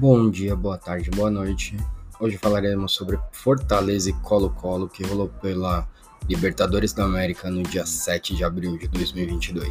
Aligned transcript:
Bom 0.00 0.30
dia, 0.30 0.56
boa 0.56 0.78
tarde, 0.78 1.10
boa 1.10 1.30
noite. 1.30 1.76
Hoje 2.18 2.38
falaremos 2.38 2.92
sobre 2.92 3.20
Fortaleza 3.32 4.08
e 4.08 4.14
Colo-Colo 4.14 4.88
que 4.88 5.02
rolou 5.02 5.28
pela 5.28 5.86
Libertadores 6.26 6.94
da 6.94 7.04
América 7.04 7.50
no 7.50 7.62
dia 7.62 7.84
7 7.84 8.34
de 8.34 8.42
abril 8.42 8.78
de 8.78 8.88
2022. 8.88 9.70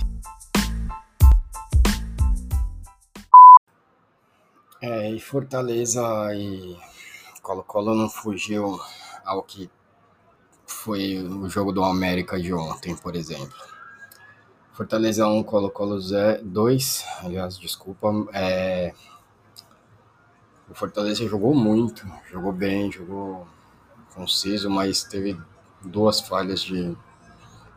É, 4.80 5.10
e 5.10 5.20
Fortaleza 5.20 6.00
e 6.36 6.78
Colo-Colo 7.42 7.96
não 7.96 8.08
fugiu 8.08 8.80
ao 9.26 9.42
que 9.42 9.68
foi 10.64 11.18
o 11.18 11.50
jogo 11.50 11.72
do 11.72 11.84
América 11.84 12.40
de 12.40 12.54
ontem, 12.54 12.96
por 12.96 13.16
exemplo. 13.16 13.58
Fortaleza 14.74 15.28
1, 15.28 15.42
Colo-Colo 15.42 16.00
2, 16.44 17.06
aliás, 17.24 17.58
desculpa, 17.58 18.14
é, 18.32 18.94
o 20.70 20.76
Fortaleza 20.76 21.28
jogou 21.28 21.56
muito, 21.56 22.06
jogou 22.32 22.52
bem, 22.52 22.92
jogou 22.92 23.48
conciso, 24.14 24.70
mas 24.70 25.04
teve 25.04 25.40
duas 25.82 26.22
falhas 26.22 26.62
de. 26.62 26.96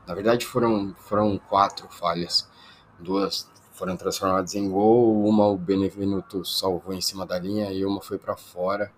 Na 0.06 0.14
verdade, 0.14 0.44
foram, 0.44 0.94
foram 0.98 1.38
quatro 1.38 1.88
falhas. 1.88 2.48
Duas 2.98 3.48
foram 3.72 3.96
transformadas 3.96 4.54
em 4.54 4.68
gol, 4.68 5.24
uma 5.24 5.46
o 5.48 5.56
Benevenuto 5.56 6.44
salvou 6.44 6.92
em 6.92 7.00
cima 7.00 7.24
da 7.24 7.38
linha 7.38 7.72
e 7.72 7.84
uma 7.84 8.02
foi 8.02 8.18
para 8.18 8.36
fora. 8.36 8.92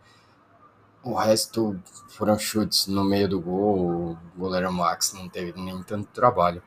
O 1.03 1.15
resto 1.15 1.79
foram 2.09 2.39
chutes 2.39 2.87
no 2.87 3.05
meio 3.05 3.29
do 3.29 3.41
gol. 3.41 3.79
O 4.13 4.19
goleiro 4.37 4.73
Max 4.73 5.13
não 5.13 5.29
teve 5.29 5.53
nem 5.61 5.81
tanto 5.83 6.09
trabalho. 6.09 6.63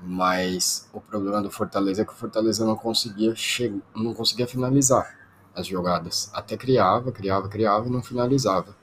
Mas 0.00 0.88
o 0.92 1.00
problema 1.00 1.42
do 1.42 1.50
Fortaleza 1.50 2.02
é 2.02 2.04
que 2.04 2.12
o 2.12 2.16
Fortaleza 2.16 2.64
não 2.64 2.76
conseguia, 2.76 3.34
che 3.34 3.82
não 3.94 4.14
conseguia 4.14 4.46
finalizar 4.46 5.18
as 5.54 5.66
jogadas. 5.66 6.30
Até 6.32 6.56
criava, 6.56 7.12
criava, 7.12 7.48
criava 7.48 7.86
e 7.86 7.90
não 7.90 8.02
finalizava. 8.02 8.76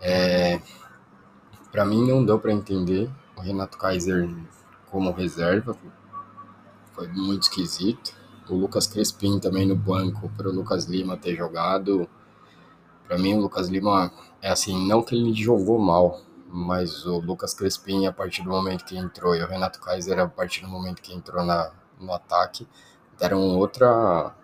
É, 0.00 0.60
para 1.70 1.84
mim 1.84 2.06
não 2.06 2.24
deu 2.24 2.38
para 2.38 2.52
entender 2.52 3.10
o 3.36 3.40
Renato 3.40 3.78
Kaiser 3.78 4.28
como 4.90 5.12
reserva. 5.12 5.76
Foi 6.92 7.08
muito 7.08 7.44
esquisito. 7.44 8.14
O 8.48 8.54
Lucas 8.54 8.86
Crespim 8.86 9.38
também 9.38 9.66
no 9.66 9.76
banco 9.76 10.28
para 10.36 10.48
o 10.48 10.52
Lucas 10.52 10.86
Lima 10.86 11.16
ter 11.16 11.36
jogado. 11.36 12.08
Para 13.06 13.16
mim 13.16 13.34
o 13.34 13.40
Lucas 13.40 13.68
Lima 13.68 14.12
é 14.40 14.50
assim, 14.50 14.86
não 14.86 15.02
que 15.02 15.14
ele 15.14 15.32
jogou 15.32 15.78
mal, 15.78 16.20
mas 16.48 17.06
o 17.06 17.18
Lucas 17.18 17.54
Crespim 17.54 18.06
a 18.06 18.12
partir 18.12 18.42
do 18.42 18.50
momento 18.50 18.84
que 18.84 18.96
entrou 18.96 19.34
e 19.34 19.42
o 19.42 19.46
Renato 19.46 19.80
Kaiser 19.80 20.18
a 20.18 20.28
partir 20.28 20.62
do 20.62 20.68
momento 20.68 21.00
que 21.00 21.14
entrou 21.14 21.44
na, 21.44 21.70
no 21.98 22.12
ataque 22.12 22.66
deram 23.18 23.40
outra 23.56 24.34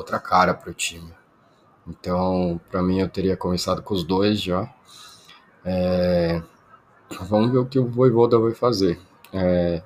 outra 0.00 0.18
cara 0.18 0.54
para 0.54 0.70
o 0.70 0.74
time. 0.74 1.12
Então, 1.86 2.60
para 2.70 2.82
mim, 2.82 3.00
eu 3.00 3.08
teria 3.08 3.36
começado 3.36 3.82
com 3.82 3.94
os 3.94 4.02
dois 4.02 4.40
já. 4.40 4.72
É, 5.64 6.42
vamos 7.22 7.52
ver 7.52 7.58
o 7.58 7.66
que 7.66 7.78
o 7.78 7.86
Voivoda 7.86 8.38
vai 8.38 8.52
fazer. 8.52 8.98
É, 9.32 9.82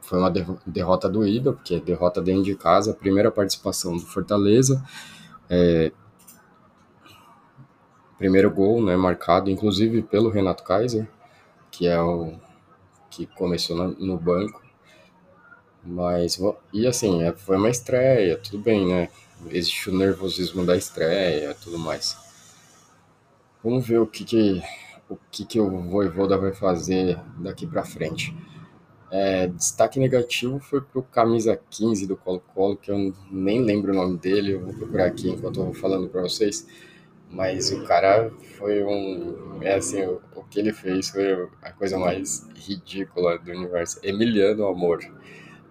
foi 0.00 0.18
uma 0.18 0.32
derrota 0.66 1.08
doída, 1.08 1.52
porque 1.52 1.80
derrota 1.80 2.22
dentro 2.22 2.44
de 2.44 2.54
casa, 2.54 2.94
primeira 2.94 3.30
participação 3.30 3.96
do 3.96 4.02
Fortaleza. 4.02 4.82
É, 5.50 5.92
primeiro 8.16 8.50
gol, 8.50 8.82
né, 8.82 8.96
marcado 8.96 9.48
inclusive 9.50 10.02
pelo 10.02 10.28
Renato 10.28 10.64
Kaiser, 10.64 11.08
que 11.70 11.86
é 11.86 12.00
o 12.00 12.34
que 13.10 13.26
começou 13.26 13.76
no 13.76 14.18
banco. 14.18 14.62
Mas, 15.84 16.38
e 16.72 16.86
assim, 16.86 17.22
é, 17.22 17.32
foi 17.32 17.56
uma 17.56 17.70
estreia, 17.70 18.36
tudo 18.36 18.58
bem, 18.58 18.86
né? 18.86 19.08
Existe 19.46 19.90
o 19.90 19.96
nervosismo 19.96 20.64
da 20.64 20.76
estreia 20.76 21.54
tudo 21.54 21.78
mais. 21.78 22.16
Vamos 23.62 23.86
ver 23.86 23.98
o 23.98 24.06
que 24.06 24.24
que, 24.24 24.62
o 25.08 25.16
que, 25.30 25.44
que 25.44 25.60
o 25.60 25.68
Voivoda 25.82 26.38
vai 26.38 26.52
fazer 26.52 27.18
daqui 27.38 27.66
para 27.66 27.84
frente. 27.84 28.34
É, 29.10 29.46
destaque 29.46 29.98
negativo 29.98 30.60
foi 30.60 30.82
pro 30.82 31.02
camisa 31.02 31.58
15 31.70 32.06
do 32.06 32.16
Colo-Colo, 32.16 32.76
que 32.76 32.90
eu 32.90 33.14
nem 33.30 33.62
lembro 33.62 33.92
o 33.92 33.94
nome 33.94 34.18
dele, 34.18 34.52
eu 34.52 34.60
vou 34.60 34.74
procurar 34.74 35.06
aqui 35.06 35.30
enquanto 35.30 35.60
eu 35.60 35.64
vou 35.64 35.74
falando 35.74 36.08
para 36.08 36.20
vocês. 36.20 36.66
Mas 37.30 37.70
o 37.70 37.84
cara 37.84 38.30
foi 38.56 38.82
um. 38.84 39.62
É 39.62 39.74
assim, 39.74 40.02
o, 40.02 40.20
o, 40.34 40.44
que 40.44 40.58
ele 40.58 40.72
fez 40.72 41.10
foi 41.10 41.48
a 41.62 41.72
coisa 41.72 41.98
mais 41.98 42.46
ridícula 42.54 43.38
do 43.38 43.50
universo. 43.50 43.98
Emiliano 44.02 44.66
Amor. 44.66 45.00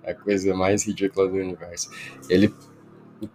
A 0.03 0.13
coisa 0.13 0.53
mais 0.53 0.85
ridícula 0.85 1.27
do 1.27 1.35
universo. 1.35 1.89
Ele 2.29 2.53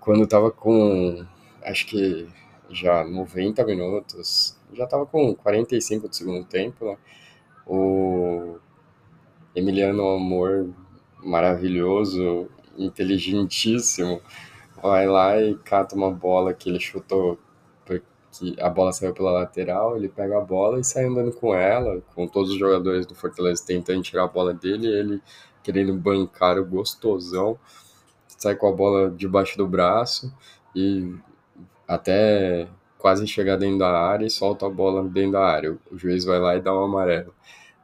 quando 0.00 0.26
tava 0.26 0.50
com, 0.50 1.24
acho 1.64 1.86
que 1.86 2.28
já 2.70 3.04
90 3.04 3.64
minutos, 3.64 4.58
já 4.72 4.86
tava 4.86 5.06
com 5.06 5.34
45 5.34 6.08
do 6.08 6.14
segundo 6.14 6.44
tempo, 6.44 6.84
né? 6.84 6.96
O 7.66 8.56
Emiliano 9.54 10.08
Amor, 10.08 10.70
maravilhoso, 11.22 12.48
inteligentíssimo, 12.76 14.20
vai 14.82 15.06
lá 15.06 15.40
e 15.40 15.54
cata 15.56 15.94
uma 15.94 16.10
bola 16.10 16.54
que 16.54 16.70
ele 16.70 16.80
chutou, 16.80 17.38
que 18.32 18.58
a 18.60 18.70
bola 18.70 18.92
saiu 18.92 19.12
pela 19.12 19.30
lateral, 19.30 19.96
ele 19.96 20.08
pega 20.08 20.38
a 20.38 20.40
bola 20.40 20.80
e 20.80 20.84
sai 20.84 21.04
andando 21.04 21.32
com 21.32 21.54
ela, 21.54 22.00
com 22.14 22.26
todos 22.26 22.50
os 22.50 22.58
jogadores 22.58 23.06
do 23.06 23.14
Fortaleza 23.14 23.62
tentando 23.66 24.02
tirar 24.02 24.24
a 24.24 24.28
bola 24.28 24.54
dele, 24.54 24.86
ele 24.86 25.22
querendo 25.62 25.94
bancar 25.94 26.58
o 26.58 26.64
gostosão 26.64 27.58
sai 28.42 28.56
com 28.56 28.68
a 28.68 28.72
bola 28.72 29.10
debaixo 29.10 29.56
do 29.56 29.66
braço 29.66 30.34
e 30.74 31.14
até 31.86 32.68
quase 32.98 33.26
chegar 33.26 33.56
dentro 33.56 33.78
da 33.78 33.90
área 33.90 34.26
e 34.26 34.30
solta 34.30 34.66
a 34.66 34.70
bola 34.70 35.02
dentro 35.08 35.32
da 35.32 35.44
área. 35.44 35.78
O 35.90 35.98
juiz 35.98 36.24
vai 36.24 36.38
lá 36.38 36.56
e 36.56 36.60
dá 36.60 36.74
um 36.74 36.84
amarelo. 36.84 37.34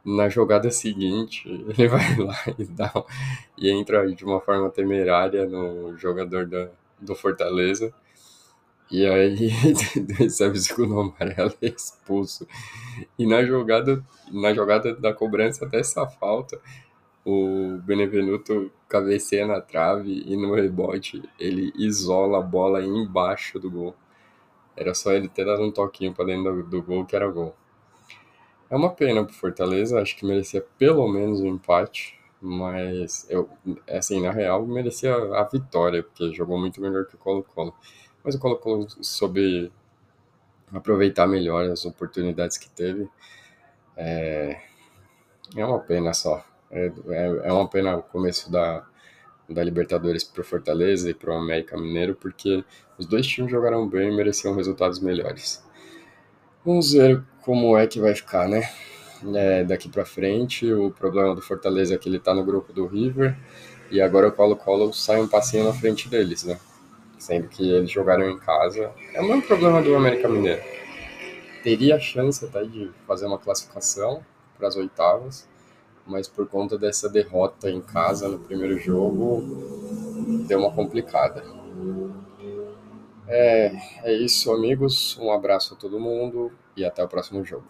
Na 0.03 0.29
jogada 0.29 0.71
seguinte, 0.71 1.47
ele 1.77 1.87
vai 1.87 2.15
lá 2.17 2.35
e 2.57 2.65
dá 2.65 2.91
e 3.57 3.69
entra 3.69 4.05
de 4.13 4.25
uma 4.25 4.39
forma 4.41 4.69
temerária 4.69 5.45
no 5.45 5.97
jogador 5.97 6.45
da, 6.45 6.69
do 6.99 7.15
Fortaleza. 7.15 7.93
E 8.91 9.05
aí 9.05 9.47
recebe 10.17 10.57
o 10.57 10.61
segundo 10.61 10.99
amarelo 10.99 11.53
e 11.61 11.67
é 11.67 11.69
expulso. 11.69 12.47
E 13.17 13.25
na 13.25 13.45
jogada, 13.45 14.03
na 14.31 14.53
jogada 14.53 14.95
da 14.95 15.13
cobrança 15.13 15.65
dessa 15.67 16.07
falta, 16.07 16.59
o 17.25 17.77
Benevenuto 17.83 18.71
cabeceia 18.87 19.45
na 19.45 19.61
trave 19.61 20.23
e 20.25 20.35
no 20.35 20.53
rebote 20.55 21.21
ele 21.39 21.71
isola 21.75 22.39
a 22.39 22.41
bola 22.41 22.81
embaixo 22.81 23.59
do 23.59 23.69
gol. 23.69 23.95
Era 24.75 24.93
só 24.93 25.11
ele 25.11 25.27
ter 25.27 25.45
dado 25.45 25.61
um 25.61 25.71
toquinho 25.71 26.13
para 26.13 26.25
dentro 26.25 26.63
do, 26.63 26.63
do, 26.63 26.81
gol 26.81 27.05
que 27.05 27.15
era 27.15 27.29
gol. 27.29 27.55
É 28.69 28.75
uma 28.75 28.89
pena 28.91 29.23
pro 29.25 29.33
Fortaleza, 29.33 30.01
acho 30.01 30.15
que 30.15 30.25
merecia 30.25 30.65
pelo 30.77 31.07
menos 31.07 31.41
um 31.41 31.47
empate, 31.47 32.17
mas 32.41 33.27
eu, 33.29 33.49
assim, 33.89 34.21
na 34.21 34.31
real, 34.31 34.65
merecia 34.65 35.13
a 35.13 35.43
vitória, 35.43 36.03
porque 36.03 36.33
jogou 36.33 36.57
muito 36.57 36.79
melhor 36.79 37.05
que 37.05 37.15
o 37.15 37.17
Colo-Colo. 37.17 37.75
Mas 38.23 38.35
o 38.35 38.39
Colo-Colo 38.39 38.87
soube 39.01 39.71
aproveitar 40.73 41.27
melhor 41.27 41.69
as 41.69 41.85
oportunidades 41.85 42.57
que 42.57 42.69
teve. 42.69 43.09
É, 43.97 44.61
é 45.55 45.65
uma 45.65 45.79
pena 45.79 46.13
só. 46.13 46.45
É, 46.71 46.91
é, 47.07 47.41
é 47.45 47.51
uma 47.51 47.67
pena 47.67 47.97
o 47.97 48.03
começo 48.03 48.51
da, 48.51 48.85
da 49.49 49.63
Libertadores 49.63 50.23
para 50.23 50.41
o 50.41 50.45
Fortaleza 50.45 51.09
e 51.09 51.13
para 51.13 51.33
o 51.33 51.37
América 51.37 51.77
Mineiro, 51.77 52.15
porque 52.15 52.63
os 52.97 53.05
dois 53.05 53.25
times 53.25 53.51
jogaram 53.51 53.87
bem 53.87 54.11
e 54.11 54.15
mereciam 54.15 54.55
resultados 54.55 54.99
melhores. 54.99 55.63
Vamos 56.63 56.93
ver 56.93 57.23
como 57.41 57.77
é 57.77 57.87
que 57.87 57.99
vai 57.99 58.13
ficar, 58.13 58.47
né? 58.47 58.69
É, 59.35 59.63
daqui 59.63 59.89
para 59.89 60.05
frente, 60.05 60.71
o 60.71 60.91
problema 60.91 61.35
do 61.35 61.41
Fortaleza 61.41 61.95
é 61.95 61.97
que 61.97 62.07
ele 62.07 62.17
está 62.17 62.33
no 62.33 62.43
grupo 62.43 62.71
do 62.71 62.85
River 62.85 63.35
e 63.91 63.99
agora 64.01 64.27
o 64.27 64.31
Colo-Colo 64.31 64.93
sai 64.93 65.19
um 65.19 65.27
passinho 65.27 65.65
na 65.65 65.73
frente 65.73 66.07
deles, 66.07 66.43
né? 66.43 66.59
Sendo 67.17 67.47
que 67.47 67.69
eles 67.69 67.91
jogaram 67.91 68.29
em 68.29 68.37
casa. 68.37 68.91
É 69.13 69.21
o 69.21 69.25
mesmo 69.25 69.41
problema 69.41 69.81
do 69.81 69.95
América 69.95 70.29
Mineiro. 70.29 70.61
Teria 71.63 71.99
chance 71.99 72.45
até 72.45 72.63
de 72.63 72.91
fazer 73.05 73.25
uma 73.25 73.37
classificação 73.37 74.23
para 74.57 74.67
as 74.67 74.75
oitavas, 74.75 75.47
mas 76.09 76.27
por 76.27 76.47
conta 76.47 76.77
dessa 76.77 77.07
derrota 77.07 77.69
em 77.69 77.79
casa 77.79 78.27
no 78.27 78.39
primeiro 78.39 78.77
jogo, 78.79 79.43
deu 80.47 80.59
uma 80.59 80.71
complicada. 80.71 81.43
É, 83.27 83.71
é 84.03 84.13
isso, 84.13 84.51
amigos. 84.51 85.17
Um 85.21 85.31
abraço 85.31 85.75
a 85.75 85.77
todo 85.77 85.99
mundo 85.99 86.51
e 86.75 86.83
até 86.83 87.03
o 87.03 87.07
próximo 87.07 87.45
jogo. 87.45 87.65